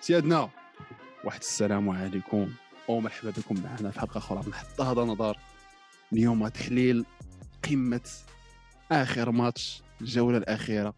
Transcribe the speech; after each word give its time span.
سيادنا. 0.00 0.50
واحد 1.24 1.40
السلام 1.40 1.90
عليكم. 1.90 2.54
ومرحبا 2.88 3.30
بكم 3.30 3.62
معنا 3.62 3.90
في 3.90 4.00
حلقة 4.00 4.18
أخرى 4.18 4.42
من 4.46 4.54
حتى 4.54 4.82
هذا 4.82 5.00
نظر. 5.00 5.38
اليوم 6.12 6.48
تحليل 6.48 7.04
قمة 7.70 8.10
آخر 8.92 9.30
ماتش 9.30 9.82
الجولة 10.00 10.38
الأخيرة. 10.38 10.94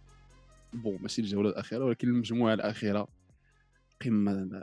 بون 0.73 0.99
ماشي 1.03 1.23
الجولة 1.23 1.49
الأخيرة 1.49 1.85
ولكن 1.85 2.09
المجموعة 2.09 2.54
الأخيرة. 2.54 3.08
قمة 4.04 4.60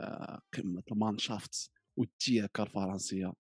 قمة 0.54 0.84
المانشافت 0.92 1.72
والتياكا 1.98 2.64
الفرنسيه 2.64 3.34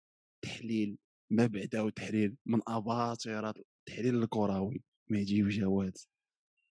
تحليل 0.41 0.98
ما 1.29 1.45
بعده 1.45 1.89
تحليل 1.89 2.36
من 2.45 2.59
اباطره 2.68 3.54
التحليل 3.89 4.23
الكروي. 4.23 4.84
مهدي 5.09 5.43
وجواد 5.43 5.98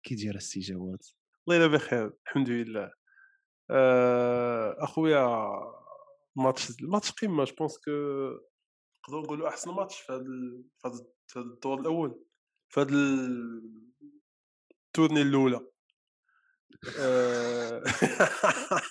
كي 0.02 0.14
داير 0.14 0.34
السي 0.34 0.60
جواد؟ 0.60 1.02
الله 1.48 1.66
بخير 1.66 2.12
الحمد 2.26 2.50
لله. 2.50 3.05
أخويا 4.78 5.26
ماتش 6.36 6.82
ماتش 6.82 7.12
قمة. 7.12 7.44
je 7.44 7.54
pense 7.54 7.78
que 7.78 7.90
نقدروا 9.02 9.22
نقولوا 9.22 9.48
أحسن 9.48 9.70
ماتش 9.70 10.00
في 10.00 10.12
هذا 10.12 10.22
في 11.26 11.38
هذا 11.38 11.46
الدور 11.46 11.80
الأول 11.80 12.24
في 12.68 12.80
هذا 12.80 12.94
ال 14.86 14.91
tournée 14.91 15.22
الأولى. 15.22 15.60
آه، 17.00 17.82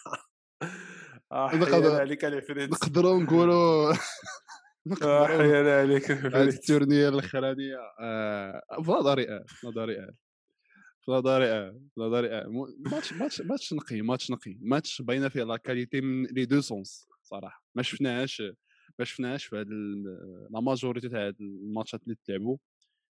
عليك 2.00 2.26
العفريت 2.26 2.72
نقدروا 2.72 3.24
نقولوا 3.24 3.94
أحيانا 5.26 5.80
عليك 5.80 6.12
العفريت 6.12 6.54
ال 6.54 6.61
tournée 6.61 7.10
الأخرانية. 7.10 7.78
آه، 8.00 8.62
نظري 8.80 9.44
في 9.48 9.68
نظري 9.68 10.08
في 11.06 11.12
نظري 11.98 12.30
آه 12.30 12.48
مو- 12.48 12.76
ماتش 12.92 13.14
ماتش 13.14 13.42
ماتش 13.42 13.74
نقي 13.74 14.02
ماتش 14.02 14.32
نقي 14.32 14.58
ماتش 14.62 15.02
باينه 15.02 15.30
فيه 15.30 15.44
la 15.44 15.58
qualité 15.58 16.02
من 16.02 16.26
les 16.26 16.46
deux 16.46 16.62
sens 16.62 17.08
صراحة. 17.24 17.66
ما 17.76 17.84
شفناهاش 17.84 18.42
ما 19.00 19.06
شفناهاش 19.06 19.46
في 19.46 19.56
هاد 19.58 19.68
la 20.52 20.60
majorité 20.60 21.10
تاع 21.10 21.28
هاد 21.28 21.42
الماتشات 21.42 22.04
اللي 22.04 22.16
تلعبوا 22.26 22.58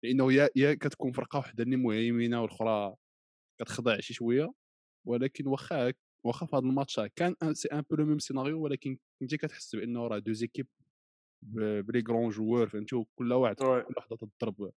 لأنه 0.04 0.32
يا 0.32 0.48
يا 0.56 0.74
كتكون 0.74 1.12
فرقة 1.12 1.38
وحدة 1.38 1.64
اللي 1.64 1.76
مهيمنة 1.76 2.42
والأخرى 2.42 2.94
كتخضع 3.60 4.00
شي 4.00 4.14
شوية. 4.14 4.52
ولكن 5.06 5.46
واخا 5.46 5.92
واخا 6.24 6.46
في 6.46 6.56
هذا 6.56 6.64
الماتش 6.66 7.00
كان 7.16 7.34
un- 7.42 7.54
c'est 7.54 7.68
un 7.68 7.80
peu 7.90 7.96
le 7.96 8.04
même 8.06 8.18
scénario 8.18 8.60
ولكن 8.62 8.98
كنتي 9.20 9.36
كتحس 9.36 9.76
بأنه 9.76 10.06
راه 10.06 10.18
deux 10.18 10.32
équipes 10.32 10.66
ب 11.42 11.57
les 11.57 12.02
grands 12.02 12.30
joueurs 12.30 12.68
فهمتي؟ 12.68 12.96
وكل 12.96 13.32
واحد. 13.32 13.54
كل 13.54 13.94
وحده 13.98 14.16
تضرب. 14.40 14.72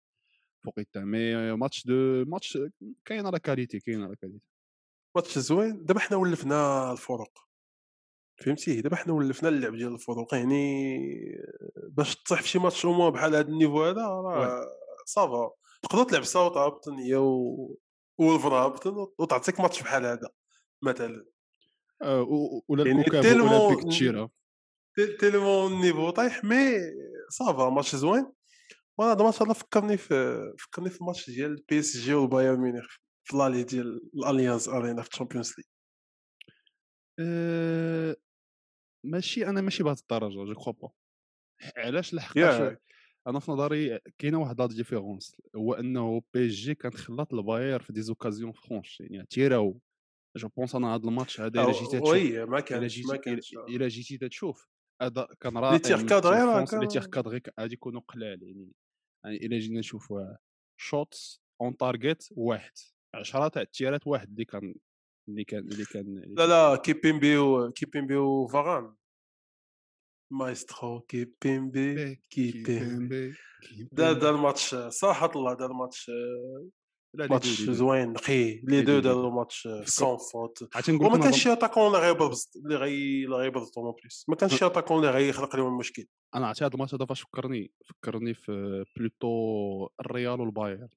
فوقيتها 0.66 1.06
mais 1.06 1.52
match 1.56 1.86
de 1.88 2.26
match 2.28 2.58
كاينة 3.06 3.30
la 3.30 3.38
qualité 3.38 3.80
كاينة 3.80 4.08
la 4.08 4.16
qualité. 4.16 4.46
ماتش 5.16 5.38
زوين. 5.40 5.86
دابا 5.86 6.00
حنا 6.00 6.18
ولفنا 6.18 6.92
الفروق 6.92 7.40
فهمتي؟ 8.44 8.82
دابا 8.82 8.96
حنا 8.96 9.14
ولفنا 9.14 9.50
اللعب 9.50 9.76
ديال 9.76 9.94
الفروق 9.94 10.34
يعني 10.36 10.96
باش 11.90 12.16
تطيح 12.16 12.42
في 12.42 12.48
شي 12.48 12.60
ماتش 12.60 12.86
اوموا 12.86 13.10
بحال 13.10 13.36
هذا 13.36 13.48
ال 13.48 13.53
niveau 13.53 13.84
هذا 13.84 14.02
راه 14.08 14.66
ça 15.06 15.24
va. 15.24 15.52
تقدر 15.84 16.04
تلعب 16.04 16.24
ساوث 16.24 16.58
هامبتون 16.58 17.00
هي 17.00 17.16
و 17.16 17.78
وولفرهامبتون 18.18 19.08
وتعطيك 19.20 19.60
ماتش 19.60 19.82
بحال 19.82 20.06
هذا 20.06 20.30
مثلا. 20.82 21.26
آه، 22.02 22.28
ولا 22.68 22.88
يعني 22.88 23.04
tellement- 23.04 23.50
اولمبيك 23.50 23.88
تشيرا 23.88 24.30
تي- 24.96 25.18
tellement 25.18 25.74
ال 25.74 25.79
niveau 25.79 26.10
طايح 26.10 26.44
mais 26.44 26.72
ça 27.30 27.50
va 27.50 27.70
ماتش 27.70 27.96
زوين. 27.96 28.32
وأنا 29.02 29.12
هذا 29.12 29.20
الماتش 29.20 29.42
هذا 29.42 29.54
فكرني 29.54 29.98
في 29.98 30.54
فكرني 30.60 30.90
في 30.90 31.02
الماتش 31.02 31.30
ديال 31.30 31.64
بي 31.70 31.80
إس 31.80 31.98
جي 31.98 32.14
وبايرن 32.14 32.60
ميونخ 32.60 32.96
في 33.24 33.38
l'aller 33.38 33.64
ديال 33.64 34.02
الاليانز 34.16 34.70
أرينا 34.70 35.02
في 35.02 35.10
الشامبيونز 35.10 35.54
ليغ. 35.58 35.66
أه 37.20 38.16
ماشي 39.06 39.48
أنا 39.48 39.62
ماشي 39.62 39.84
بهذه 39.84 39.98
الدرجة 40.00 40.46
je 40.46 40.54
crois 40.54 40.74
pas. 40.74 40.92
علاش 41.78 42.14
لحقاش. 42.14 42.78
أنا 43.28 43.40
في 43.40 43.52
نظري 43.52 44.00
كاينة 44.18 44.40
واحد 44.40 44.62
la 44.62 44.68
différence 44.68 45.36
هو 45.56 45.74
أنه 45.74 46.22
بي 46.34 46.48
إس 46.48 46.52
جي 46.52 46.76
كانت 46.76 46.96
خلات 46.96 47.34
الباير 47.34 47.82
في 47.82 47.94
des 47.94 48.02
occasions 48.02 48.52
franches 48.52 49.00
يعني 49.00 49.28
تيراو 49.30 49.80
je 50.38 50.48
pense 50.58 50.76
أنا 50.76 50.96
هذا 50.96 51.04
الماتش 51.04 51.42
هذا 51.42 51.64
إلا 51.64 51.72
جيتي 51.72 52.00
تشوف 52.00 52.10
oui 52.10 52.46
ما 52.46 52.60
كانش 52.60 53.00
إلا 53.70 53.88
جيتي 53.88 54.30
تشوف 54.30 54.68
هذا 55.02 55.28
كان 55.40 55.58
رائع 55.58 55.78
تيغ 55.78 55.98
من 55.98 56.06
كادري 56.06 56.34
التير 56.34 56.48
راه 56.48 56.66
فرونس، 56.66 56.74
لي 56.74 56.88
تيغ 56.88 57.06
كادري 57.06 57.42
غادي 57.60 57.74
يكونوا 57.74 58.02
قلال 58.02 58.44
يعني. 58.44 58.72
يعني 59.24 59.38
إلا 59.38 59.60
جينا 59.60 59.80
نشوفوا 59.80 60.36
شوتس 60.78 61.42
اون 61.62 61.78
تارجت 61.78 62.28
واحد 62.32 62.72
10 63.16 63.48
تاع 63.48 63.62
التيرات 63.62 64.08
واحد 64.08 64.30
اللي 64.30 64.46
كان 64.46 64.76
اللي 65.30 65.44
كان 65.44 65.60
اللي 65.60 65.86
كان 65.86 66.24
لا 66.38 66.48
لا 66.48 66.76
كيبيمبي 66.76 67.38
و 67.38 67.72
كيبيمبي 67.72 68.16
وفاران 68.16 68.96
مايسترو 70.34 71.00
كيبيمبي 71.00 71.96
كان- 71.96 72.18
كيبيمبي 72.30 73.34
كيبيمبي 73.62 73.88
دار 73.92 74.14
دار 74.14 74.36
الماتش 74.36 74.76
صراحة 74.76 75.32
الله 75.36 75.54
دار 75.54 75.72
الماتش 75.72 76.12
ماتش. 77.14 77.62
زوين 77.62 78.14
نقي. 78.14 78.62
لي 78.64 78.82
دو 78.82 79.00
داروا 79.00 79.32
ماتش 79.32 79.68
سون 79.86 80.18
فوت 80.18 80.70
وما 80.90 81.18
كانش 81.18 81.44
شي 81.44 81.54
اتاكون 81.54 81.88
اللي 81.88 81.98
غيبرز 81.98 82.52
اللي 82.56 82.76
غي 82.76 83.26
اللي 83.26 83.36
غيبرزو 83.36 83.82
نو 83.84 83.92
بليس. 83.92 84.26
ما 84.30 84.36
كانش 84.36 84.56
شي 84.56 84.66
اتاكون 84.66 84.98
اللي 84.98 85.10
غيخلق 85.10 85.56
لهم 85.56 85.68
المشكل 85.68 86.08
أنا 86.36 86.48
عرفتي 86.48 86.66
هذا 86.66 86.74
الماتش 86.74 86.96
هذا 86.96 87.06
فاش 87.06 87.22
فكرني 87.22 87.72
فكرني 87.86 88.34
في 88.34 88.86
plutôt 88.98 89.90
الريال 90.00 90.42
والبايرن. 90.42 90.90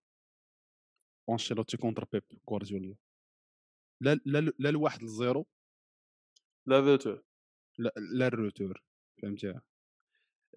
أنشيلوتي 1.31 1.77
contre 1.77 2.05
بيب 2.13 2.23
غوارديولا. 2.51 2.95
لا 4.01 4.21
لا 4.25 4.53
لا 4.59 4.69
الواحد 4.69 5.03
للزيرو. 5.03 5.47
لا 6.67 6.83
فوتو 6.83 7.19
لا 7.79 7.93
لا 7.97 8.27
ال 8.27 8.35
retour 8.35 8.83
فهمتي؟ 9.23 9.61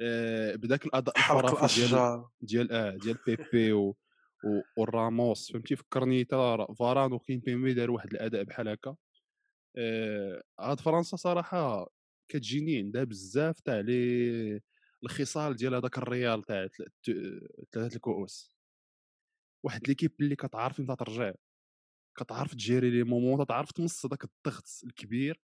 آه 0.01 0.56
بداك 0.56 0.85
الاداء 0.85 1.17
الخرافي 1.17 1.88
ديال 1.88 2.25
ديال 2.41 2.72
آه 2.72 2.97
ديال 2.97 3.17
بيبي 3.25 3.73
و 3.73 3.96
و- 4.44 4.81
والراموس 4.81 5.52
فهمتي؟ 5.52 5.75
فكرني 5.75 6.24
تا 6.24 6.74
فاران 6.74 7.14
وكيمبيمبي 7.13 7.74
دار 7.74 7.92
واحد 7.92 8.14
الأداء 8.14 8.44
بحال 8.44 8.68
هكا. 8.70 8.96
آه، 9.78 10.44
هاد 10.59 10.80
فرنسا 10.80 11.18
صراحة 11.18 11.88
كتجيني 12.31 12.78
عندها 12.78 13.03
بزاف 13.03 13.59
تاع 13.59 13.80
لي 13.80 14.62
الخصال 15.03 15.56
ديال 15.56 15.76
هذاك 15.76 15.97
الريال 15.97 16.44
تاع 16.44 16.68
ثلاثة 17.74 17.96
الكؤوس. 17.96 18.58
واحد 19.64 19.88
l'équipe 19.88 20.12
اللي 20.20 20.36
كتعرف 20.36 20.80
إمتى 20.80 20.96
ترجع 20.96 21.34
كتعرف 22.18 22.52
ت 22.53 22.59
gérer 22.59 22.90
les 22.90 23.03
moments 23.03 23.46
كتعرف 23.46 23.72
تمص 23.72 24.06
هذاك 24.06 24.24
الضغط 24.24 24.66
الكبير 24.84 25.42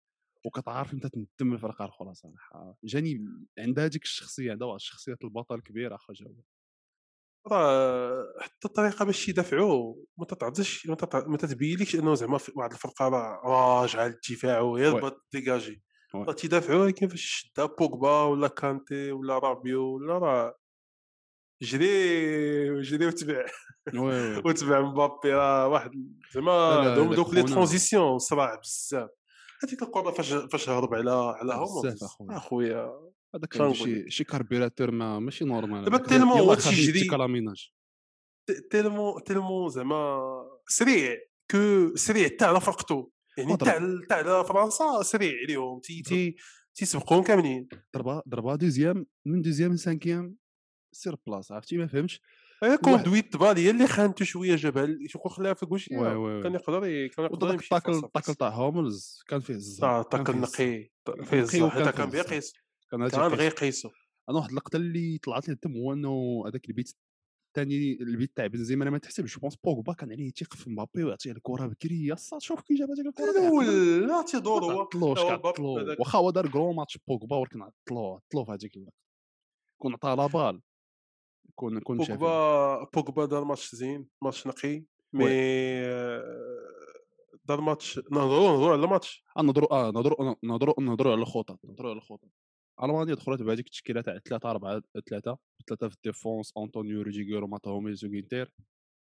وكتعرف 0.46 0.92
إمتى 0.94 1.08
تندم 1.08 1.52
الفرقه 1.54 1.84
الاخرى 1.84 2.14
صراحة. 2.14 2.78
جاني 2.84 3.24
عندها 3.58 3.86
ديك 3.86 4.02
الشخصية 4.02 4.52
عندها 4.52 4.66
واحد 4.68 4.76
الشخصية 4.76 5.16
البطل 5.24 5.54
الكبير 5.54 5.94
اخا 5.94 6.12
جاو 6.12 6.36
راه 7.48 8.24
حتى 8.40 8.64
الطريقة 8.68 9.04
باش 9.04 9.28
يدافعوا 9.28 9.94
ما 10.18 10.24
تتعطيش 10.26 10.86
ما 11.26 11.36
تتبينلكش 11.36 11.94
إنه 11.94 12.14
زعما 12.14 12.38
واحد 12.56 12.72
الفرقة 12.72 13.08
راه 13.08 13.40
راجعة 13.44 14.06
للدفاع 14.08 14.60
وهي 14.60 14.88
oui. 14.88 15.00
بغات 15.00 15.16
ديجاجي. 15.32 15.82
راه 16.14 16.32
تيدافعوا 16.32 16.90
كيفاش 16.90 17.20
شدا 17.22 17.64
بوجبا 17.66 18.22
ولا 18.22 18.48
كانتي 18.48 19.12
ولا 19.12 19.38
رابيو 19.38 19.94
ولا 19.94 20.18
راه 20.18 20.54
جري 21.62 22.80
جري 22.82 23.06
وتبع 23.06 23.44
وتبع 24.46 24.80
مبابي 24.80 25.32
راه 25.34 25.68
واحد 25.68 25.90
زعما 26.34 26.50
لا، 26.84 27.14
دوك 27.14 27.34
لي. 27.34 27.42
ترانزيسيون 27.42 28.18
صراع 28.18 28.54
بزاف 28.54 29.10
هذيك 29.64 29.82
الكرة 29.82 30.10
فاش 30.10 30.32
فاش 30.32 30.68
هرب 30.68 30.94
على 30.94 31.10
على 31.10 31.54
أخويا. 31.54 31.94
أخويا 32.30 33.12
هذاك 33.34 33.72
شي 33.72 34.10
شي 34.10 34.24
كاربيراتور 34.24 34.90
ما 34.90 35.18
ماشي 35.18 35.44
نورمال 35.44 35.84
دابا. 35.84 35.98
تيلمون 35.98 36.38
هو 36.38 36.56
خرج 36.56 36.74
تيجري. 36.74 37.00
يتكا 37.00 37.16
لاميناج 37.16 37.70
ت- 38.48 38.66
تيلمون 38.70 39.24
تيلمون 39.24 39.68
زعما 39.68 40.20
سريع 40.68 41.16
كو 41.50 41.92
سريع 41.96 42.26
حتى 42.28 42.44
على 42.44 42.60
فرقته 42.60 43.10
يعني 43.38 43.52
مضرب. 43.52 43.68
حتى 43.68 43.76
على 43.78 44.00
حتى 44.04 44.14
على 44.14 44.44
فرنسا 44.44 45.02
سريع 45.02 45.32
عليهم 45.44 45.80
تي 45.80 46.02
تي 46.02 46.36
تيسبقوهم 46.74 47.22
كاملين 47.22 47.68
ضربة 47.94 48.22
ضربة 48.28 48.54
دوزيام 48.56 49.06
من 49.26 49.42
دوزيام 49.42 49.72
لسانكيام 49.72 50.36
سير 50.94 51.16
بلاص 51.26 51.52
عرفتي 51.52 51.76
ما 51.76 51.86
فهمتش 51.86 52.20
واحد- 52.62 52.78
كوندويت 52.78 53.36
بال 53.36 53.58
هي 53.58 53.70
اللي 53.70 53.86
خانته 53.86 54.24
شوية 54.24 54.56
جابها 54.56 54.86
ل- 54.86 54.98
شكون 55.10 55.30
خلاها 55.32 55.54
في 55.54 55.66
وي. 56.16 56.42
كان 56.42 56.54
يقدر 56.54 56.80
كان 57.08 57.24
يقدر 57.24 57.52
يمشي 57.54 57.64
الطاكل 57.74 58.24
فاس. 58.24 58.36
تاع 58.36 58.48
هوملز 58.48 59.22
كان 59.28 59.40
فيه 59.40 59.54
الزهر 59.54 60.02
تاكل. 60.02 60.36
نقي 60.36 60.90
فيه 61.24 61.40
الزهر 61.40 61.70
حتى 61.70 61.92
كان. 61.92 62.10
بيقيس 62.10 62.52
كان 62.92 63.08
كان 63.08 63.20
غير 63.20 63.52
يقيسو 63.52 63.90
أنا 64.28 64.38
واحد 64.38 64.48
اللقطة 64.48 64.76
اللي 64.76 65.18
طلعت 65.18 65.48
لي 65.48 65.54
الدم 65.54 65.76
هو 65.76 65.92
إنه 65.92 66.44
هذاك 66.46 66.68
البيت 66.68 66.96
الثاني 67.48 67.98
البيت 68.00 68.36
تاع 68.36 68.46
بنزيما 68.46 68.82
أنا 68.82 68.90
ما 68.90 68.98
تحسبش. 68.98 69.38
pense 69.38 69.56
بوغبا 69.56 69.92
كان 69.92 70.12
عليه 70.12 70.30
تيق 70.30 70.54
في 70.54 70.70
مبابي 70.70 71.04
ويعطيه 71.04 71.32
الكرة 71.32 71.66
بكري. 71.66 72.06
يا 72.06 72.14
صاد 72.14 72.40
شوف 72.40 72.60
كي 72.60 72.74
جاب 72.74 72.90
هذيك 72.90 73.06
الكرة 73.06 74.06
لا 74.06 74.22
تيدور 74.22 74.64
هو 74.64 74.80
عطلوش 74.80 75.18
هذاك. 75.18 76.00
واخا 76.00 76.18
هو 76.18 76.30
دار 76.30 76.50
gros 76.50 76.72
match 76.72 76.98
بوغبا 77.08 77.36
ولكن 77.36 77.62
عطلو 77.62 78.14
عطلو 78.14 78.44
في 78.44 78.52
هذيك 78.52 78.76
اللقطة. 78.76 78.96
كون 79.78 79.92
عطاه 79.92 80.14
la 80.14 80.26
balle. 80.26 80.60
كون 81.54 81.80
كون 81.80 82.04
شافها 82.04 82.84
بوجبا 82.84 82.90
بوجبا 82.94 83.24
دار 83.24 83.44
ماتش 83.44 83.74
زين 83.74 84.08
ماتش 84.22 84.46
نقي. 84.46 84.84
mais 85.12 85.26
آه، 85.28 86.22
دار 87.44 87.60
ماتش 87.60 87.98
نهضروا 87.98 88.50
نهضروا 88.50 88.72
على 88.72 88.84
الماتش. 88.84 89.24
نهضروا 89.36 89.72
آه 89.72 89.90
نهضروا 89.90 90.34
نهضروا 90.42 90.74
نهضروا 90.80 91.12
على 91.12 91.22
الخطط 91.22 91.58
نهضروا 91.64 91.90
على 91.90 91.98
الخطط 91.98 92.28
المانيا 92.82 93.14
دخلت 93.14 93.42
بهذيك 93.42 93.66
التشكيلة 93.66 94.00
تاع 94.00 94.18
3 94.18 94.50
4 94.50 94.82
3 95.06 95.38
3 95.66 95.88
في 95.88 95.94
ال 95.94 96.02
défense 96.02 96.52
أنطونيو 96.58 97.02
روديغر 97.02 97.44
وماتس 97.44 97.70
هوملز 97.70 98.04
وغينتير 98.04 98.50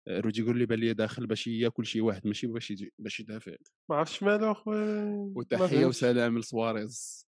روديغر 0.08 0.50
اللي 0.50 0.66
بان 0.66 0.78
لي 0.78 0.94
داخل 0.94 1.26
باش 1.26 1.46
ياكل 1.46 1.87
شي 1.87 2.00
واحد 2.00 2.26
ماشي 2.26 2.46
باش 2.46 2.84
باش 2.99 3.20
يدافع. 3.20 3.56
ما 3.90 3.96
عرفتش 3.96 4.22
مالو 4.22 4.52
اخويا 4.52 5.32
وتحية. 5.37 5.87
وسلام 5.87 6.38
لسواريز. 6.38 7.28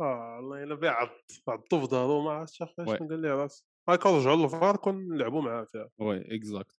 آه 0.00 0.36
والله 0.36 0.62
إلا 0.62 0.74
بيعض 0.74 1.08
عضو 1.48 1.80
في 1.80 1.86
ظهرو 1.86 2.24
ما 2.24 2.30
عرفتش 2.30 2.62
اخويا 2.62 2.88
oui. 2.88 2.96
شنو 2.98 3.08
قال 3.08 3.22
لي 3.22 3.30
راسي. 3.30 3.64
هاكا 3.88 4.18
رجعوا 4.18 4.36
للفار 4.36 4.76
كون 4.76 5.08
نلعبوا 5.08 5.42
معاه 5.42 5.64
فيها. 5.64 5.88
oui 5.98 6.36
exact. 6.36 6.76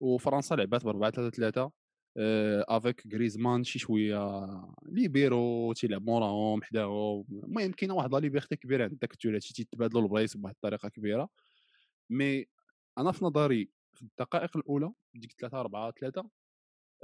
وفرنسا 0.00 0.54
لعبات 0.54 0.84
ب 0.84 0.88
4 0.88 1.10
3 1.10 1.36
3 1.36 1.70
avec 2.68 3.02
غريزمان 3.14 3.64
شي 3.64 3.78
شوية. 3.78 4.42
libéro 4.86 5.72
تيلعب 5.72 6.02
موراهم 6.02 6.62
حداهم. 6.62 7.24
المهم 7.44 7.72
كاينة 7.72 7.94
واحد 7.94 8.12
la 8.14 8.18
liberté 8.18 8.56
كبيرة 8.56 8.84
عند 8.84 8.98
داك 8.98 9.12
الثلاثي 9.12 9.54
تيتبادلوا 9.54 10.02
البلايص 10.02 10.36
بواحد 10.36 10.54
الطريقة 10.54 10.88
كبيرة. 10.88 11.28
mais 12.10 12.46
أنا 12.98 13.12
في 13.12 13.24
نظري 13.24 13.70
في 13.94 14.02
الدقائق 14.02 14.56
الأولى 14.56 14.92
ديك 15.14 15.32
3 15.32 15.60
4 15.60 15.90
3 16.00 16.30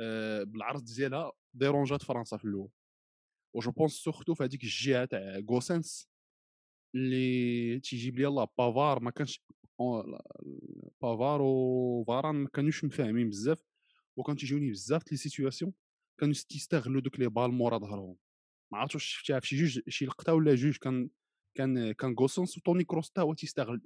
آه، 0.00 0.42
بالعرض 0.42 0.84
ديالها 0.84 1.32
ديرونجات 1.54 2.02
فرنسا 2.02 2.36
في 2.36 2.44
الأول. 2.44 2.70
و 3.54 3.60
je 3.60 3.70
pense 3.70 3.92
surtout 3.92 4.34
في 4.34 4.44
هذيك 4.44 4.64
الجهة 4.64 5.04
تاع 5.04 5.40
غوسنس 5.50 6.10
اللي 6.94 7.80
تيجيب 7.80 8.16
لي 8.18 8.22
يلاه 8.24 8.48
بافار 8.58 9.00
ما 9.00 9.10
كانش 9.10 9.44
بافار 11.02 11.42
وفاران 11.42 12.34
ما 12.34 12.48
كانوش 12.48 12.84
مفاهمين 12.84 13.28
بزاف. 13.30 13.75
وكان 14.18 14.36
تيجوني 14.36 14.70
بزاف 14.70 15.12
les 15.12 15.16
situations 15.18 15.72
كانوا 16.20 16.34
تيستغلوا 16.48 17.00
دوك 17.00 17.20
les 17.20 17.28
balles 17.28 17.50
مورا 17.50 17.78
ظهرهم. 17.78 18.16
ما 18.72 18.78
عرفتش 18.78 18.94
واش 18.94 19.04
شفتها 19.04 19.40
في 19.40 19.46
شي 19.48 19.56
جوج 19.56 19.80
شي 19.88 20.06
لقطة 20.06 20.34
ولا 20.34 20.54
جوج 20.54 20.76
كان 20.76 21.10
كان 21.56 21.92
كان 21.92 22.14
غوسنس 22.20 22.58
وتوني 22.58 22.84
كروس 22.84 23.10
تا 23.10 23.22
هو 23.22 23.34
تيستغل 23.34 23.80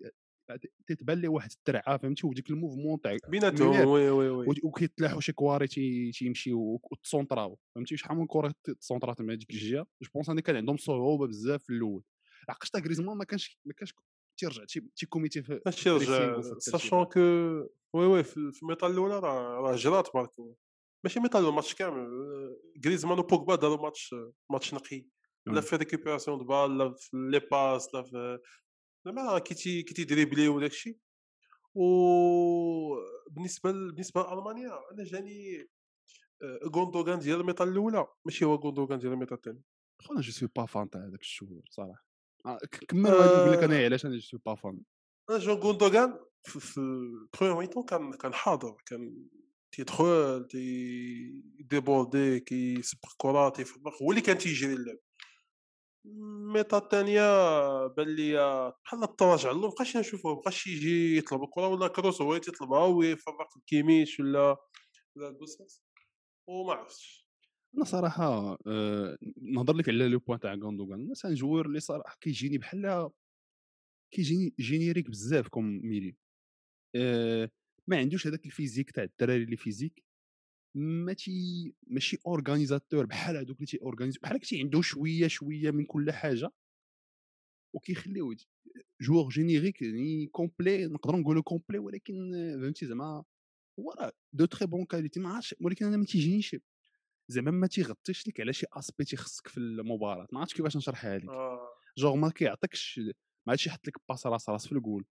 تتبان 0.87 1.19
لي 1.19 1.29
واحد 1.29 1.50
الترعه 1.50 1.97
فهمتي؟ 1.99 2.27
وديك 2.27 2.50
ال 2.51 2.56
mouvement 2.56 3.01
تاع 3.00 3.17
بيناتهم. 3.29 3.88
oui 3.89 4.11
oui 4.11 4.29
oui. 4.29 4.57
وكيتلاحوا 4.65 5.21
شي 5.21 5.32
كواري 5.32 5.67
تي- 5.67 6.11
تيمشيو 6.11 6.81
وتصونطراو 6.91 7.59
فهمتي؟ 7.75 7.97
شحال 7.97 8.17
من 8.19 8.26
كره 8.26 8.55
تصونطرات 8.81 9.21
من 9.21 9.31
هذيك 9.31 9.50
الجهة. 9.50 9.87
je 10.03 10.11
pense 10.15 10.29
أنا 10.31 10.41
كان 10.41 10.56
عندهم 10.56 10.76
صعوبة 10.76 11.26
بزاف 11.26 11.62
في 11.62 11.71
الأول. 11.73 12.03
عقلت 12.49 12.73
تا 12.73 12.79
غريزمان 12.79 13.17
ما 13.17 13.25
كانش 13.25 13.59
ما 13.65 13.73
كانش 13.73 13.94
تيرجع 14.41 14.65
تي- 14.65 14.89
تيكوميتي 14.97 15.43
في 15.43 15.61
باش 15.65 15.87
يرجع. 15.87 16.41
sachant 16.59 17.05
que 17.05 17.21
oui 17.95 18.07
oui 18.07 18.23
في 18.25 18.37
ال 18.62 18.66
mi-temps 18.66 18.91
الاولى 18.91 19.19
راه 19.19 19.61
راه 19.61 19.77
جرات 19.77 20.09
باركو 20.15 20.55
ماشي 21.05 21.21
mi-temps 21.21 21.49
الماتش 21.49 21.75
كامل 21.75 22.09
غريزمان 22.87 23.19
وبوجبا 23.19 23.55
داروا 23.55 23.77
ماتش 23.83 24.15
ماتش 24.51 24.75
نقي 24.75 25.07
لا. 25.47 25.61
في 25.61 25.77
récupération 25.77 26.39
de 26.39 26.45
balles 26.45 26.79
لا 26.79 26.95
في 26.99 27.11
les 27.17 27.39
passes 27.53 27.95
لا 27.95 28.03
في 28.03 28.39
زعما 29.07 29.39
كي 29.39 29.55
تي 29.55 29.83
كي 29.83 29.95
تيدريبلي 29.95 30.49
وداك 30.49 30.71
الشيء 30.71 30.99
وبالنسبه 31.75 33.71
ل- 33.73 33.93
بالنسبة 33.93 34.23
لالمانيا 34.23 34.71
أنا 34.93 35.05
جاني 35.05 35.69
غوندوغان 36.75 37.19
ديال 37.19 37.41
ال 37.41 37.44
mi-temps 37.44 37.69
الاولى 37.69 38.07
ماشي 38.25 38.45
هو 38.45 38.55
غوندوغان 38.55 38.99
ديال 38.99 39.13
ال 39.12 39.15
mi-temps 39.15 39.37
الثاني 39.39 39.63
خونا 40.03 40.21
je 40.21 40.33
suis 40.33 40.49
pas 40.57 40.67
fan 40.67 40.91
تاع 40.91 41.07
هذاك 41.07 41.21
ال 41.21 41.27
joueur 41.27 41.62
صراحة 41.71 42.10
كمل 42.89 43.11
نقول 43.11 43.53
لك 43.53 43.63
أنا. 43.63 43.85
علاش 43.85 44.07
أنا 44.07 44.17
je 44.19 44.39
pas 44.47 44.55
fan 44.55 44.81
جون 45.31 45.57
غوندوغان 45.57 46.19
في, 46.43 46.61
في 46.61 46.79
ال 46.79 46.87
première 46.87 47.57
mi-temps 47.59 47.83
كان 47.85 48.13
كان 48.13 48.35
حاضر 48.35 48.77
كان 48.87 49.29
تيدخل 49.73 50.47
تيديبوردي 50.51 52.41
كيسبق 52.41 53.09
كرات 53.17 53.57
تيفرق 53.57 54.03
هو 54.03 54.11
اللي 54.11 54.21
كان 54.21 54.39
تيجري 54.39 54.73
اللعب 54.73 54.99
ال 56.07 56.15
mi-temps 56.15 56.79
الثانية 56.79 57.23
بان 57.87 58.09
لي 58.09 58.33
بحال 58.85 59.17
تراجع 59.17 59.51
اللور 59.51 59.69
مبقاش 59.69 59.97
نشوفوه 59.97 60.33
مبقاش 60.33 60.67
يجي 60.67 61.17
يطلب 61.17 61.43
الكرة 61.43 61.69
ولا 61.69 61.89
كروس 61.89 62.23
هو 62.23 62.31
اللي 62.31 62.41
تيطلبها 62.41 62.85
ويفرق 62.87 63.57
الكيميش 63.57 64.21
ولا 64.21 64.57
ولا 65.17 65.31
بوساس 65.31 65.83
وما 66.49 66.73
عرفتش 66.73 67.20
أنا 67.77 67.85
صراحة 67.85 68.59
آه، 68.67 69.19
نهضر 69.43 69.75
لك 69.77 69.89
على 69.89 70.09
le 70.09 70.19
point 70.19 70.41
تاع 70.41 70.55
غوندوغان. 70.55 71.15
c'est 71.15 71.29
un 71.29 71.35
joueur 71.35 71.67
اللي 71.67 71.81
صراحة 71.81 72.17
كيجيني 72.21 72.59
بحال 72.59 73.11
كيجيني 74.15 74.55
générique 74.61 75.11
بزاف 75.11 75.49
كوم 75.49 75.65
ميلي 75.87 76.17
آه، 76.97 77.51
ما 77.89 77.99
عندوش 77.99 78.27
هذاك 78.27 78.47
ال 78.47 78.51
physique 78.51 78.91
تاع 78.91 79.05
الدراري 79.05 79.43
اللي 79.45 79.57
physique 79.57 80.05
ما 80.77 81.13
تي 81.13 81.33
ماشي 81.87 82.19
organisateur 82.27 83.07
بحال 83.07 83.37
هذوك 83.37 83.57
اللي 83.57 83.67
تي 83.67 83.79
organise 83.83 84.19
بحال 84.19 84.39
كي 84.39 84.61
عنده 84.61 84.83
شوية 84.83 85.29
شوية 85.29 85.71
من 85.71 85.85
كل 85.87 86.13
حاجة. 86.13 86.51
وكيخليو 87.75 88.35
joueur 89.03 89.29
générique 89.29 89.83
يعني 89.83 90.27
complet 90.27 90.87
نقدروا 90.87 91.21
نقولوا 91.21 91.43
complet 91.43 91.79
ولكن 91.79 92.35
آه، 92.35 92.57
فهمتي 92.57 92.87
زعما 92.87 93.25
هو 93.81 93.93
راه 94.01 94.13
de 94.33 94.45
très 94.47 94.67
bonne 94.67 94.85
qualité 94.85 95.21
ما 95.21 95.29
عرفتش 95.31 95.55
ولكن 95.61 95.87
أنا 95.87 95.97
ما 95.97 96.05
تيجينيش. 96.05 96.57
زعما 97.31 97.50
ما 97.50 97.67
تيغطيش 97.67 98.29
لك 98.29 98.41
على 98.41 98.53
شي 98.53 98.67
aspect 98.73 99.05
تيخصك 99.05 99.49
في 99.49 99.59
المباراة. 99.59 100.27
ما 100.32 100.38
عرفتش 100.41 100.55
كيفاش 100.55 100.77
نشرحها 100.77 101.19
لك. 101.19 101.29
آه. 101.29 101.61
joueur 101.99 102.15
ما 102.17 102.31
كيعطيكش 102.31 102.99
ما 103.09 103.12
عادش 103.49 103.67
يحط 103.67 103.88
لك 103.88 103.94
passe 104.09 104.27
راس 104.27 104.49
راس 104.49 104.67
في 104.67 104.73
الجول. 104.73 105.05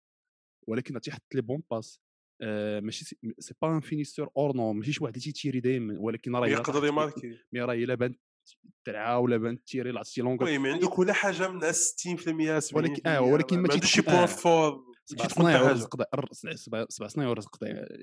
ولكن 0.67 1.01
تيحط 1.01 1.35
les 1.35 1.41
bonnes 1.41 1.63
passes 1.71 1.99
آه 2.41 2.79
ماشي 2.79 3.05
c'est 3.39 3.53
pas 3.61 3.75
un 3.75 3.79
finisseur 3.79 4.29
hors 4.37 4.55
norme 4.55 4.73
ماشي 4.73 4.93
شي 4.93 5.03
واحد 5.03 5.13
اللي 5.15 5.23
تيتيري 5.23 5.59
دائما 5.59 5.99
ولكن 5.99 6.35
راه 6.35 6.47
يقدر 6.47 6.85
يماركي 6.85 7.37
mais 7.53 7.61
راه 7.61 7.73
إلا 7.73 7.95
بان 7.95 8.15
ترعى 8.85 9.15
ولا 9.15 9.37
بان 9.37 9.63
تيري 9.63 9.91
لعطيتي 9.91 10.21
لونغ 10.21 10.57
ما 10.59 10.71
عندك 10.73 10.99
ولا 10.99 11.13
حاجة 11.13 11.47
منها 11.47 11.71
60% 11.71 12.59
70% 12.59 12.73
ولكن- 12.75 13.07
آه، 13.09 13.21
ولكن 13.21 13.59
ما 13.59 13.69
عندوش 13.73 13.91
شي 13.93 14.01
point 14.01 14.15
آه. 14.15 14.25
fort 14.25 14.88
سبع 15.09 15.27
صنايع. 15.27 15.61
ورزق 15.61 15.95
سبع- 16.55 16.85
صنايع 17.07 17.29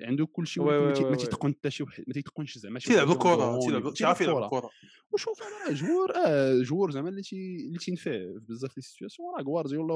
عنده 0.02 0.26
كل 0.26 0.46
شيء 0.46 0.62
ما. 0.64 1.16
تيتقن 1.16 1.54
حتى 1.54 1.70
شي 1.70 1.82
وحد 1.82 2.04
ما 2.06 2.12
تيتقنش 2.14 2.58
زعما 2.58 2.78
شي 2.78 2.88
تيلعب 2.88 3.08
واحد 3.08 3.26
هوني. 3.26 3.66
تيلعب 3.66 3.94
تعرف 3.94 4.20
يلعب. 4.20 4.42
الكره 4.42 4.70
وشوف 5.12 5.40
أنا 5.42 5.74
joueur 5.74 6.12
آه 6.16 6.62
joueur 6.62 6.90
زعما 6.90 7.08
اللي 7.08 7.22
تي 7.22 7.56
اللي 7.66 7.78
تينفع 7.78 8.16
بزاف 8.48 8.76
les 8.76 8.82
situations 8.82 9.28
راه 9.36 9.42
غوارديولا 9.42 9.94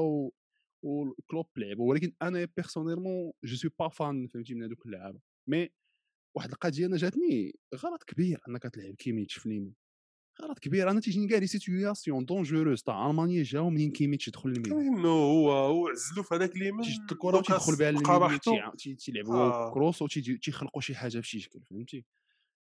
وكلوب 0.83 1.47
لعبوا 1.57 1.89
ولكن 1.89 2.13
أنا 2.21 2.47
personnellement 2.57 3.31
je 3.43 3.55
suis 3.55 3.71
pas 3.79 3.89
fan 3.89 4.27
فهمتي 4.27 4.53
من 4.53 4.63
هذوك 4.63 4.85
اللعابة 4.85 5.19
mais 5.49 5.69
واحد 6.37 6.51
القضية 6.51 6.85
أنا 6.85 6.97
جاتني 6.97 7.55
غلط 7.75 8.03
كبير 8.03 8.41
أنك 8.49 8.63
تلعب 8.63 8.95
كيميتش 8.95 9.37
في 9.37 9.45
اليمين 9.45 9.73
غلط 10.41 10.59
كبير. 10.59 10.91
أنا 10.91 10.99
تيجيني 10.99 11.27
كاع 11.27 11.37
les 11.37 11.47
situations 11.47 12.25
dangereuses 12.25 12.83
تاع 12.83 13.09
ألمانيا 13.09 13.43
جاو 13.43 13.69
منين 13.69 13.91
كيميتش 13.91 14.27
يدخل 14.27 14.49
للميدان 14.49 14.79
كاينو 14.79 15.09
هو 15.09 15.51
هو 15.51 15.87
عزلو 15.87 16.23
في 16.23 16.35
هذاك 16.35 16.55
اليمين 16.55 16.85
تيشد 16.85 17.11
الكره 17.11 17.37
وتيدخل 17.37 17.75
بها 17.75 18.17
راحتو. 18.17 18.55
تيلعبوا 18.99 19.35
آه. 19.35 19.73
كروس 19.73 20.01
وتيخلقوا 20.01 20.81
شي 20.81 20.95
حاجة 20.95 21.19
بشي 21.19 21.39
شكل 21.39 21.61
فهمتي؟ 21.69 22.05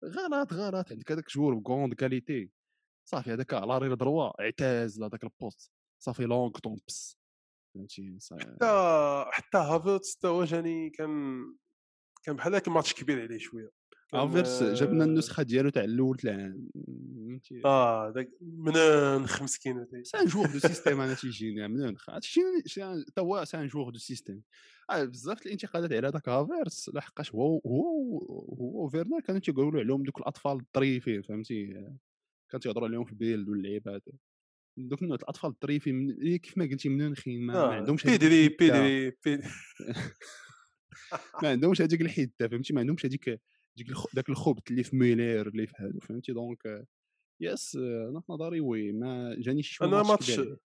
غلط 0.05 0.53
غلط. 0.53 0.91
عندك 0.91 1.12
هذاك 1.12 1.29
joueur 1.29 1.53
ب 1.53 1.59
grande 1.59 1.93
qualité 1.93 2.50
صافي 3.05 3.33
هذاك 3.33 3.53
l'arrière 3.53 3.93
droit 3.93 4.41
اعتزل 4.43 5.03
هذاك 5.03 5.24
ال 5.23 5.31
poste 5.31 5.71
صافي 6.00 6.24
longtemps 6.23 7.17
فهمتي؟ 7.74 8.17
حتى 8.31 9.25
حتى 9.31 9.57
هافرتس 9.57 10.15
حتى 10.15 10.27
هو 10.27 10.43
جاني 10.43 10.89
كان 10.89 11.43
كان 12.24 12.35
بحال 12.35 12.55
هكا 12.55 12.71
ماتش 12.71 12.93
كبير 12.93 13.21
عليه 13.21 13.38
شوية. 13.38 13.80
جاب 14.13 14.93
لنا 14.93 15.03
آه، 15.03 15.07
النسخة 15.07 15.43
ديالو 15.43 15.69
تاع 15.69 15.83
الأول 15.83 16.17
تاع 16.17 16.33
العام 16.33 16.69
آه 17.65 18.11
داك 18.11 18.29
منان 18.41 19.21
مسكين. 19.41 19.85
سي 20.03 20.17
ان 20.17 20.25
جوغ 20.25 20.53
دو 20.53 20.59
سيستيم 20.59 21.01
أنا 21.01 21.13
تيجيني 21.13 21.67
منين 21.67 21.95
تيجيني 22.21 22.63
حتى 23.07 23.21
هو 23.21 23.45
c'est 23.45 23.57
un 23.57 23.67
joueur 23.67 23.89
de 23.89 23.97
système 23.97 24.41
بزاف 24.91 25.45
الانتقادات 25.45 25.93
على 25.93 26.07
هذاك 26.07 26.29
هافرتس 26.29 26.89
لحقاش 26.89 27.35
هو 27.35 27.61
هو 27.65 28.19
هو 28.59 28.85
وفيرنر 28.85 29.19
كانوا 29.19 29.41
تيقولوا 29.41 29.81
عليهم 29.81 30.03
دوك 30.03 30.17
الأطفال 30.17 30.51
الظريفين 30.51 31.21
فهمتي؟ 31.21 31.65
كانوا 32.49 32.61
تيهضروا 32.61 32.87
عليهم 32.87 33.05
في 33.05 33.11
البيلد 33.11 33.49
واللعيبات 33.49 34.03
دوك 34.77 35.03
الأطفال 35.03 35.49
الظريفين 35.49 35.95
من... 35.95 36.21
إيه 36.21 36.37
كيف 36.37 36.57
ما 36.57 36.65
قلتي 36.65 36.89
منونخين 36.89 37.41
ما, 37.41 37.53
ما 37.53 37.59
آه، 37.59 37.73
عندهمش 37.73 38.03
بيدري. 38.03 38.49
بيدري 38.49 39.11
بيدري 39.25 39.47
ما 41.43 41.49
عندهمش 41.49 41.81
هذيك 41.81 42.01
الحدة 42.01 42.47
فهمتي؟ 42.47 42.73
ما 42.73 42.79
عندهمش 42.79 43.05
هذيك 43.05 43.41
ديك. 43.77 43.87
داك 44.13 44.29
الخبط 44.29 44.71
اللي 44.71 44.83
في 44.83 44.95
ميلير 44.95 45.47
اللي 45.47 45.67
في 45.67 45.73
هادو 45.79 45.99
فهمتي 45.99 46.33
donc 46.33 46.65
آه، 46.65 46.85
يس 47.41 47.75
آه، 47.75 48.09
أنا 48.09 48.19
في 48.21 48.31
نظري 48.31 48.59
oui 48.61 48.91
ما 48.91 49.35
جاني 49.39 49.63
شي 49.63 49.83
أنا 49.85 49.97
ماتش 49.97 50.09
ماتش 50.09 50.39
عليه. 50.39 50.57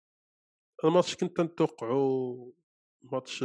الماتش 0.86 1.16
كنت 1.16 1.42
نتوقعو 1.42 2.54
ماتش 3.04 3.40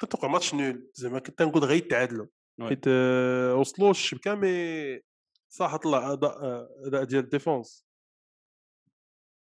كنت 0.00 0.04
نتوقع 0.04 0.28
ماتش 0.28 0.54
nul 0.54 0.90
زعما 0.94 1.18
كنت 1.18 1.42
نقول 1.42 1.64
غيتعادلوا 1.64 2.26
oui. 2.60 2.68
حيت 2.68 2.84
آه، 2.88 3.54
وصلوا 3.54 3.90
الشبكه 3.90 4.34
mais 4.34 5.00
صح 5.48 5.76
طلع 5.76 6.12
أداء 6.12 6.44
آه، 6.44 6.68
أداء 6.86 7.04
ديال 7.04 7.24
ال 7.24 7.32
défense 7.32 7.86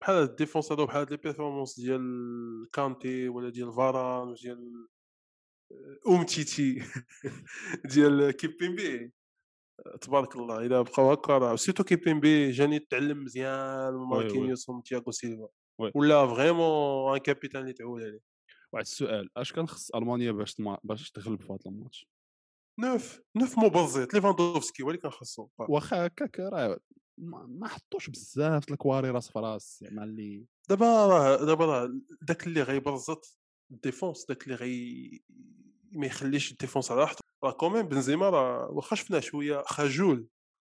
بحال 0.01 0.15
ال 0.15 0.23
défense 0.23 0.72
هادو 0.71 0.85
بحال 0.85 1.07
les 1.12 1.17
performances 1.17 1.79
ديال 1.79 2.01
كانتي 2.74 3.29
ولا 3.29 3.50
ديال 3.50 3.74
فاران 3.74 4.27
وديال 4.27 4.88
آه، 5.71 6.00
اومتيتي 6.07 6.83
ديال 7.93 8.31
كيبيمبي 8.31 9.13
تبارك 10.01 10.36
الله 10.36 10.60
الا 10.65 10.82
بقاو 10.82 11.12
هكا 11.12 11.38
راه 11.38 11.55
surtout 11.55 11.84
كيبيمبي 11.84 12.51
جاني 12.51 12.79
تعلم 12.79 13.24
مزيان 13.24 13.94
من. 13.94 14.08
ماركينيوس 14.08 14.70
وتياغو 14.70 15.12
سيلفا. 15.12 15.48
ولا 15.79 16.27
vraiment 16.27 17.13
un 17.13 17.17
capitaine 17.17 17.62
اللي 17.62 17.74
تعول 17.74 18.03
عليه. 18.03 18.20
واحد 18.74 18.86
السؤال 18.86 19.29
أش 19.38 19.53
كان 19.53 19.67
خص 19.67 19.96
ألمانيا 19.96 20.32
باش 20.32 20.53
تما... 20.53 20.77
باش 20.84 21.12
تغلب 21.12 21.41
في 21.41 21.53
هذا 21.53 21.60
الماتش؟ 21.65 22.08
neuf 22.79 23.22
neuf 23.36 23.57
مو 23.58 23.70
بزيط 23.70 24.13
ليفاندوفسكي 24.13 24.84
هو 24.84 24.88
اللي 24.89 25.01
كان 25.01 25.12
خاصو 25.12 25.48
واخا 25.60 26.05
هكاك 26.05 26.39
راه 26.39 26.79
ما, 27.17 27.67
حطوش 27.67 28.10
بزاف 28.10 28.72
الكواري 28.72 29.10
راس 29.10 29.32
في 29.32 29.39
راس 29.39 29.77
زعما 29.82 30.03
اللي 30.03 30.46
دابا 30.70 31.08
راه 31.08 31.46
دابا 31.46 31.65
راه 31.65 32.00
داك 32.22 32.48
اللي 32.48 32.62
غيبرزط 32.62 33.38
ال 33.72 33.78
défense 33.78 34.25
داك 34.25 34.44
اللي 34.44 34.55
غي 34.55 35.22
ما 35.91 36.05
يخليش 36.05 36.51
ال 36.51 36.56
défense 36.56 36.91
على 36.91 37.01
راحته. 37.01 37.25
راه 37.45 37.51
كومين 37.51 37.81
بنزيما 37.81 38.29
راه 38.29 38.71
واخا 38.71 38.95
شفناه 38.95 39.19
شوية 39.19 39.61
خجول. 39.65 40.27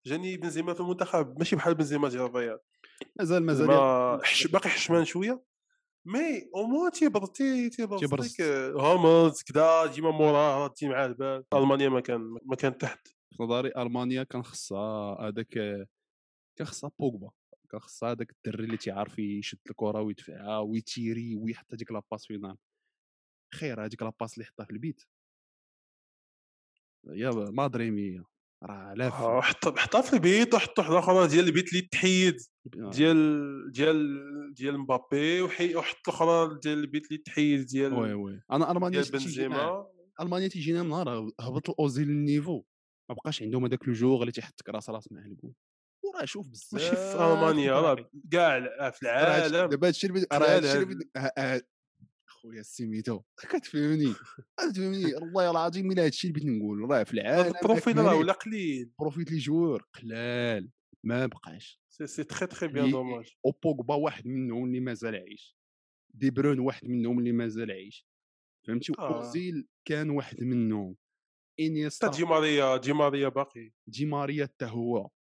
جاني 0.06 0.36
بنزيما 0.36 0.74
في 0.74 0.80
المنتخب 0.80 1.38
ماشي 1.38 1.56
بحال 1.56 1.74
بنزيما 1.74 2.08
ديال 2.08 2.22
الريال. 2.22 2.58
مازال 3.18 3.42
مازال 3.46 3.66
باقي 4.52 4.68
حشمان 4.68 5.04
شوية. 5.04 5.42
mais 6.06 6.50
au 6.56 6.62
moins 6.66 6.90
تيبرز 6.90 7.30
تي- 7.30 7.70
تيبرز. 7.70 8.00
ديك 8.04 8.40
هاملز 8.80 9.42
كدا 9.42 9.86
ديما 9.86 10.10
موراه 10.10 10.64
ردي 10.66 10.88
معاه 10.88 11.06
البال. 11.06 11.44
ألمانيا 11.54 11.88
ما 11.88 12.00
كان 12.00 12.20
ما 12.44 12.56
كان 12.56 12.78
تحت. 12.78 13.08
في 13.08 13.42
نظري 13.42 13.72
ألمانيا 13.76 14.22
كان 14.22 14.42
خصها 14.42 15.20
هذاك 15.28 15.48
كان 16.58 16.66
خصها 16.66 16.90
بوجبا 16.98 17.30
كان 17.70 17.80
خصها 17.80 18.10
هذاك 18.10 18.30
الدري 18.30 18.64
اللي 18.64 18.76
تيعرف 18.76 19.18
يشد 19.18 19.58
الكرة 19.70 20.00
ويدفعها 20.00 20.58
ويتيري 20.58 21.36
ويحط 21.36 21.74
هذيك 21.74 21.92
la 21.92 22.02
passe 22.02 22.26
finale. 22.26 22.56
خير 23.54 23.84
هذيك 23.84 24.02
la 24.02 24.11
passe 24.11 24.34
اللي 24.34 24.44
حطها 24.44 24.64
في 24.64 24.70
البيت. 24.70 25.02
يا 27.08 27.30
ما 27.30 27.66
دريمي 27.66 28.22
راه 28.64 28.94
لاف 28.94 29.12
آه، 29.12 29.40
حط 29.40 29.78
حطها 29.78 30.00
في 30.00 30.12
البيت 30.12 30.54
وحط 30.54 30.78
واحد 30.78 30.92
أخرى 30.92 31.28
ديال 31.28 31.46
البيت 31.46 31.72
اللي 31.72 31.88
تحيد 31.92 32.36
ديال 32.66 33.72
ديال 33.72 34.54
ديال 34.54 34.78
مبابي 34.78 35.42
وحط 35.42 35.96
الاخرى 36.08 36.58
ديال 36.62 36.78
البيت 36.78 37.06
اللي 37.06 37.18
تحيد 37.18 37.66
ديال 37.66 37.92
oui 37.92 38.12
oui. 38.12 38.40
أنا 38.52 38.72
ألمانيا 38.72 39.02
بنزيما. 39.12 39.86
ألمانيا 40.20 40.48
تيجينا 40.48 40.82
من 40.82 40.88
نهار 40.88 41.30
هبط 41.40 41.70
الاوزيل 41.70 42.08
ال 42.10 42.17
niveau. 42.17 42.62
ما 43.10 43.14
بقاش 43.14 43.42
عندهم 43.42 43.64
هذاك 43.64 43.88
ال 43.88 43.93
joueur 43.93 44.20
اللي 44.20 44.32
تيحطك 44.32 44.68
راس 44.68 44.90
راس 44.90 45.12
مع 45.12 45.20
الجول 45.20 45.52
وراه 46.04 46.24
شوف 46.24 46.46
بزاف 46.46 46.74
ماشي 46.74 46.96
في 46.96 47.14
ألمانيا 47.14 47.72
راه 47.72 48.10
كاع 48.30 48.90
في 48.90 49.02
العالم. 49.02 49.70
دابا 49.70 49.88
هادشي 49.88 50.06
اللي 50.06 50.26
خويا 52.42 52.62
سميتو 52.62 53.20
كتفهمني 53.36 54.14
كتفهمني 54.58 55.16
الله 55.16 55.50
العظيم 55.50 55.92
إلا 55.92 56.04
هادشي 56.04 56.28
اللي 56.28 56.40
بغيت 56.40 56.56
نقول 56.56 56.90
راه 56.90 57.02
في 57.02 57.14
العالم 57.14 57.56
ال 57.56 57.62
profil 57.62 57.98
راه 57.98 58.16
ولا 58.16 58.32
قليل. 58.32 58.90
profil 58.98 59.30
les 59.30 59.38
joueurs 59.38 59.88
قلال 59.94 60.70
ما 61.04 61.26
بقاش. 61.26 61.80
c'est 61.88 62.06
c'est 62.06 62.24
très 62.24 62.46
très 62.46 62.68
bien 62.68 62.90
dommage. 62.90 63.36
أو 63.46 63.50
بوجبا 63.50 63.94
واحد 63.94 64.26
منهم 64.26 64.64
اللي 64.64 64.80
مازال 64.80 65.14
عايش. 65.14 65.56
دي 66.14 66.30
برون 66.30 66.58
واحد 66.58 66.88
منهم 66.88 67.18
اللي 67.18 67.32
مازال 67.32 67.70
عايش. 67.70 68.06
فهمتي؟ 68.66 68.92
آه. 68.98 69.16
اوزيل 69.16 69.68
كان 69.84 70.10
واحد 70.10 70.42
منهم. 70.42 70.96
إنييستا 71.60 72.10
دي 72.10 72.24
ماريا 72.24 72.76
دي 72.76 72.92
ماريا 72.92 73.28
باقي. 73.28 73.72
دي 73.86 74.06
ماريا 74.06 74.44
حتى 74.44 74.64
هو. 74.64 75.10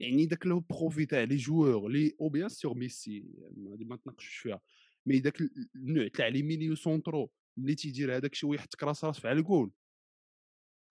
يعني 0.00 0.26
داك 0.26 0.46
le 0.46 0.60
profil 0.60 1.06
تاع 1.06 1.22
les 1.22 1.36
joueurs 1.36 1.88
les 1.88 2.16
أو 2.20 2.28
bien 2.28 2.48
sûr 2.48 2.74
ميسي 2.74 3.24
ما 3.56 3.96
تناقشوش 3.96 4.36
فيها. 4.36 4.60
mais 5.08 5.18
داك 5.18 5.40
ال- 5.40 5.68
النوع 5.74 6.08
تاع 6.08 6.26
les 6.28 6.42
milieux 6.42 6.74
centraux 6.74 7.30
اللي 7.58 7.74
تيدير 7.74 8.16
هذاك 8.16 8.32
الشيء 8.32 8.50
ويحطك 8.50 8.82
راس 8.82 9.04
راس 9.04 9.26
على 9.26 9.38
الجول 9.38 9.72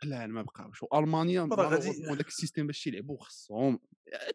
لا 0.03 0.27
ما 0.27 0.41
بقاوش 0.41 0.83
وألمانيا 0.83 1.41
راه 1.51 1.69
غادي- 1.69 1.87
malheureusement 1.89 2.17
داك 2.17 2.27
ال 2.27 2.32
système 2.32 2.67
باش 2.67 2.83
تيلعبوا 2.83 3.17
خصهم 3.17 3.79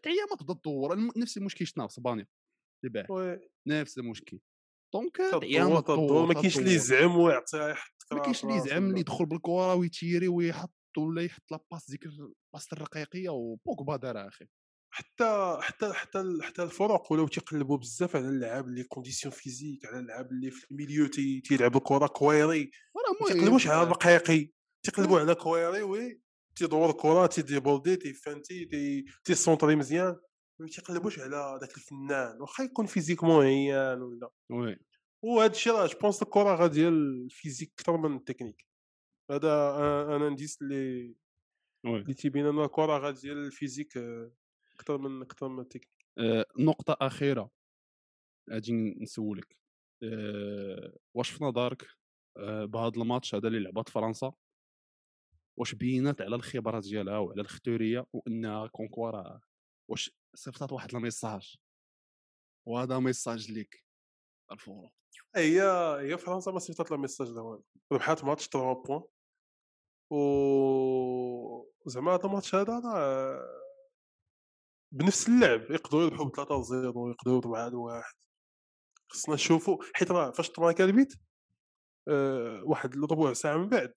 هي 0.05 0.15
ما 0.31 0.35
تبدا 0.39 0.53
تدور 0.53 1.17
نفس 1.17 1.37
المشكل 1.37 1.67
شفناه 1.67 1.87
في 1.87 1.93
إسبانيا؟ 1.93 2.27
oui. 3.09 3.39
نفس 3.67 3.97
المشكل. 3.97 4.39
donc 4.93 5.17
تدور 5.17 5.45
عيا 5.45 5.79
تدور 5.81 6.25
ما 6.25 6.33
كاينش 6.33 6.57
اللي 6.59 6.73
يزعم 6.73 7.17
ويعطي 7.17 7.75
ما 8.11 8.19
كاينش 8.21 8.43
اللي 8.43 8.55
يزعم 8.55 8.89
اللي 8.89 8.99
يدخل 8.99 9.25
بالكره 9.25 9.75
ويتيري 9.75 10.27
ويحط 10.27 10.73
ولا 10.97 11.21
يحط 11.21 11.51
لاباس 11.51 11.89
ديك 11.91 12.05
ال 12.05 12.16
passe 12.16 12.73
الرقيقية 12.73 13.29
وبوكبا 13.29 13.95
دارها 13.95 14.27
أخي 14.27 14.45
حتى 14.91 15.57
حتى 15.61 15.93
حتى 15.93 16.37
حتى 16.41 16.63
الفرق 16.63 17.11
ولاو 17.11 17.27
تيقلبوا 17.27 17.77
بزاف 17.77 18.15
على 18.15 18.29
اللعاب 18.29 18.67
اللي 18.67 18.83
condition 18.83 19.33
physique 19.33 19.85
على 19.85 19.99
اللعاب 19.99 20.31
اللي 20.31 20.51
في 20.51 20.71
ال 20.71 20.76
milieu 20.76 21.07
تي- 21.07 21.41
تيلعبوا 21.41 21.81
كرة 21.83 22.07
كويري 22.07 22.71
ما 23.21 23.27
تيقلبوش 23.33 23.67
على 23.67 23.83
الرقيقي 23.83 24.49
تيقلبوا 24.83 25.19
على 25.19 25.35
كويري 25.35 25.81
oui 25.81 26.21
تيدور 26.55 26.89
الكرة 26.89 27.25
تيديبولدي 27.25 27.95
تيفانتي 27.95 28.65
تي- 28.65 29.05
تيسونطري 29.23 29.75
مزيان 29.75 30.15
ما 30.59 30.67
تيقلبوش 30.67 31.19
على 31.19 31.57
داك 31.61 31.75
الفنان 31.77 32.41
واخا 32.41 32.63
يكون 32.63 32.85
physiquement 32.85 33.45
عيان 33.45 34.01
ولا. 34.01 34.29
oui. 34.49 34.79
وهذا 35.23 35.51
الشيء 35.51 35.73
راه 35.73 35.87
je 35.87 35.97
pense 35.97 36.21
الكرة 36.21 36.55
غادي 36.55 36.87
ال 36.87 36.96
physique 36.96 37.71
أكثر 37.79 37.97
من 37.97 38.15
التكنيك. 38.17 38.65
هذا 39.31 39.75
un- 39.77 40.11
un 40.13 40.21
indice 40.21 40.61
اللي 40.61 41.15
اللي 42.01 42.13
تيبين 42.13 42.45
إن 42.45 42.59
الكرة 42.63 42.97
غادي 42.97 43.31
ال 43.31 43.38
physique 43.38 43.97
آه، 43.97 44.31
أكثر 44.79 44.97
من 44.97 45.21
أكثر 45.21 45.47
من 45.47 45.59
التكنيك 45.59 46.05
آه، 46.19 46.45
نقطة 46.59 46.97
أخيرة. 47.01 47.51
أجي 48.49 48.73
نسولك. 48.73 49.57
آه، 50.03 50.97
واش 51.13 51.29
في 51.29 51.43
نظرك 51.43 51.87
آه، 52.37 52.65
بهذا 52.65 53.01
الماتش 53.01 53.35
هذا 53.35 53.47
اللي 53.47 53.59
لعبت 53.59 53.89
فرنسا؟ 53.89 54.33
واش 55.59 55.75
بينات 55.75 56.21
على 56.21 56.35
الخبرات 56.35 56.83
ديالها 56.83 57.17
وعلى 57.17 57.41
الختورية 57.41 58.05
وأنها 58.13 58.67
كونكوا 58.67 59.09
راه 59.09 59.41
واش 59.89 60.11
صيفطات 60.35 60.71
واحد 60.71 60.95
ال 60.95 61.02
message 61.02 61.55
وهذا 62.67 62.99
message 62.99 63.51
ليك. 63.51 63.85
ألفورو. 64.51 64.91
هي 65.35 65.61
هي 65.99 66.17
فرنسا 66.17 66.51
ما 66.51 66.59
صيفطات 66.59 66.91
لا 66.91 66.97
message 66.97 67.29
لا 67.29 67.41
والو 67.41 67.63
ربحات 67.91 68.23
ماتش 68.23 68.47
3 68.47 68.83
points. 68.83 69.03
و 70.11 71.89
زعما 71.89 72.15
هذا 72.15 72.25
الماتش 72.25 72.55
هذا 72.55 73.58
بنفس 74.91 75.27
اللعب 75.29 75.71
يقدروا 75.71 76.03
يربحوا 76.03 76.25
ب 76.25 76.35
3 76.35 76.61
0 76.63 76.75
يقدروا 77.11 77.35
يربحوا 77.37 77.51
1 77.51 77.73
1 77.73 78.03
خصنا 79.09 79.35
نشوفوا 79.35 79.77
حيت 79.93 80.11
راه 80.11 80.31
فاش 80.31 80.49
تماركا 80.49 80.83
البيت 80.85 81.13
آه، 82.07 82.61
واحد 82.65 82.95
ربع 82.97 83.33
ساعة 83.33 83.57
من 83.57 83.69
بعد. 83.69 83.93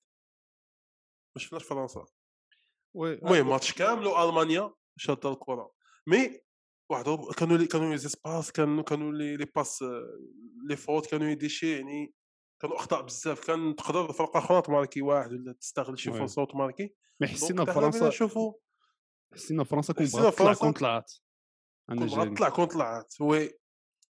ما 1.36 1.42
شفناش 1.42 1.62
فرنسا. 1.64 2.04
المهم 2.96 3.48
ماتش 3.48 3.72
كامل 3.74 4.06
وألمانيا 4.06 4.74
شاده 4.96 5.32
الكره 5.32 5.72
mais 6.06 6.40
واحد 6.90 7.08
ربع- 7.08 7.32
كانوا 7.32 7.56
les 7.56 7.66
كانوا 7.66 7.90
les 7.90 7.98
espaces 7.98 8.52
كانوا 8.52 8.82
كانوا 8.82 9.12
les 9.12 9.36
les 9.36 9.44
passes 9.56 9.82
آه، 9.82 10.18
les 10.68 10.76
fautes 10.76 11.06
كانوا 11.06 11.28
يديشي 11.28 11.72
يعني 11.76 12.14
كانوا 12.60 12.76
أخطاء 12.76 13.02
بزاف. 13.02 13.46
كان 13.46 13.76
تقدر 13.76 14.12
فرقه 14.12 14.38
أخرى 14.38 14.62
تماركي 14.62 15.02
واحد 15.02 15.32
ولا 15.32 15.52
تستغل 15.52 15.98
شي 15.98 16.10
oui. 16.10 16.18
فرصة 16.18 16.42
وتماركي. 16.42 16.94
ما 17.20 17.26
donc 17.26 17.30
حسينا 17.36 17.64
فرنسا 17.64 18.08
نشوفوا 18.08 18.52
حسينا 19.34 19.64
فرنسا 19.64 19.92
كون 19.92 20.06
بغات 20.06 20.34
تطلع 20.34 20.54
كون 20.54 20.72
طلعت 20.72 21.12
أنا 21.90 22.06
كون 22.06 22.16
بغات 22.16 22.28
تطلع 22.34 22.48
كون 22.48 22.64
طلعت 22.64 23.14
oui 23.20 23.50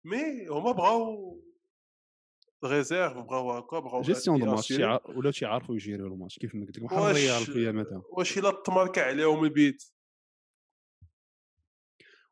mais 0.05 0.47
هما 0.49 0.73
بغاو 0.73 1.41
réserve 2.65 3.13
بغاو 3.13 3.53
هكا 3.53 3.79
بغاو 3.79 4.01
gestion 4.01 4.41
de 4.41 4.47
match 4.47 4.71
ياسيرو. 4.71 5.01
ولا 5.07 5.31
تيعرفوا 5.31 5.75
يجيريو 5.75 6.07
الماتش 6.07 6.39
كيف 6.39 6.55
ما 6.55 6.67
قلت 6.67 6.79
لك 6.79 6.85
بحال 6.85 6.99
الريال 7.11 7.45
في 7.45 7.59
اياماتها 7.59 8.03
واش 8.11 8.39
الا 8.39 8.51
تماركا 8.67 9.03
عليهم 9.05 9.45
البيت 9.45 9.83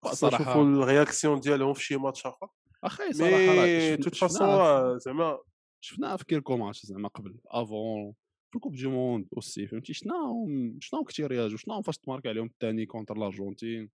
صراحة- 0.07 0.25
نشوفوا 0.35 0.63
ال 0.63 0.71
réaction 0.71 1.41
ديالهم 1.41 1.75
في 1.75 1.85
شي 1.85 1.97
ماتش 1.97 2.27
اخر 2.27 2.49
أخي 2.85 3.13
صراحة 3.13 3.37
mais 3.37 3.81
شفنا- 3.81 4.05
toute 4.05 4.15
façon 4.15 4.99
زعما 4.99 5.39
شفناها 5.81 6.17
في 6.17 6.25
quelques 6.25 6.57
matchs 6.57 6.87
زعما 6.87 7.09
قبل 7.09 7.37
avant 7.47 8.15
في 8.57 8.59
ال 8.59 8.62
coupe 8.62 8.77
du 8.77 8.91
monde 8.91 9.29
aussi 9.37 9.67
فهمتي 9.67 9.93
شفناهم 9.93 10.79
شفناهم 10.81 11.05
كثير 11.05 11.31
رياجوا 11.31 11.57
شفناهم 11.59 11.83
فاش 11.83 11.99
تمارك 11.99 12.27
عليهم 12.27 12.47
الثاني 12.47 12.87
contre 12.87 13.17
الارجنتين 13.17 13.91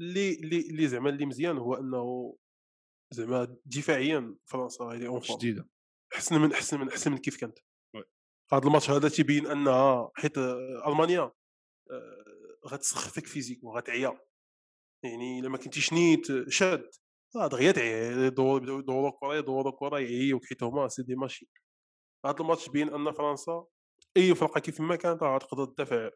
اللي 0.00 0.34
اللي 0.34 0.60
اللي 0.60 0.88
زعما 0.88 1.10
اللي 1.10 1.26
مزيان 1.26 1.58
هو 1.58 1.74
انه 1.74 2.36
زعما 3.10 3.56
دفاعيا 3.66 4.36
فرنسا 4.44 4.84
هي 4.84 5.06
اون 5.06 5.20
شديده 5.20 5.68
احسن 6.14 6.40
من 6.40 6.52
احسن 6.52 6.80
من 6.80 6.88
احسن 6.88 7.12
من 7.12 7.18
كيف 7.18 7.36
كانت. 7.36 7.58
هذا 8.52 8.66
الماتش 8.66 8.90
هذا 8.90 9.08
تيبين 9.08 9.46
انها 9.46 10.10
حيت 10.14 10.38
آه، 10.38 10.88
المانيا 10.88 11.32
آه، 11.90 12.68
غتسخفك 12.68 13.26
physique 13.26 13.64
وغتعيا 13.64 14.20
يعني 15.04 15.40
الا 15.40 15.48
ما 15.48 15.58
كنتيش 15.58 15.92
نيت 15.92 16.30
آه، 16.30 16.44
شاد 16.48 16.90
راه 17.36 17.46
دغيا 17.46 17.72
تعيا 17.72 18.26
يدوروا 18.26 18.56
يبداو 18.58 18.78
يدوروا 18.78 19.10
كره 19.20 19.36
يدوروا 19.36 19.72
كره 19.72 19.98
يعيوك 19.98 20.44
حيت 20.44 20.62
هما 20.62 20.88
c'est 20.88 21.02
des 21.02 21.14
machines 21.14 21.48
هذا 22.26 22.36
الماتش 22.40 22.68
بين 22.68 22.94
أن 22.94 23.12
فرنسا 23.12 23.66
أي 24.16 24.34
فرقة 24.34 24.60
كيف 24.60 24.80
ما 24.80 24.96
كانت 24.96 25.22
راه 25.22 25.38
تقدر 25.38 25.64
تدافع 25.64 26.10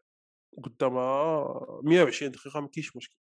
قدامها 0.63 1.81
120 1.83 2.31
دقيقة 2.31 2.59
ما 2.59 2.67
كاينش 2.67 2.95
مشكل. 2.95 3.17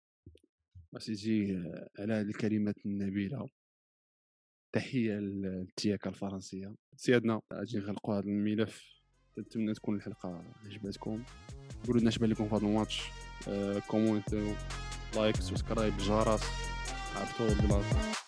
أسيدي 0.97 1.63
على 1.99 2.15
هذه 2.15 2.27
الكلمات 2.27 2.87
النبيلة 2.87 3.49
تحية 4.75 5.13
للتياكا 5.13 6.11
الفرنسية. 6.11 6.75
سيادنا 6.97 7.41
أجي 7.53 7.79
نغلقوا 7.79 8.15
هذا 8.15 8.25
الملف. 8.25 8.95
نتمنى 9.39 9.75
تكون 9.75 9.97
الحلقة 9.97 10.45
عجبتكم. 10.65 11.25
قولوا 11.87 12.01
لنا 12.01 12.09
اش 12.09 12.19
بان 12.19 12.31
لكم 12.31 12.49
في 12.49 12.55
هذا 12.55 12.67
الماتش. 12.67 13.03
آه، 13.49 13.79
كومونتيو 13.79 14.55
like 15.17 15.37
subscribe 15.37 15.97
جرس. 15.97 16.43
عرفتوا 17.17 17.49
البلاصه 17.49 18.24